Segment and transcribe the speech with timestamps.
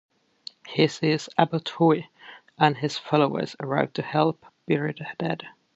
[0.67, 2.09] He sees Abbot Hui
[2.57, 5.43] and his followers arrive to help bury the dead.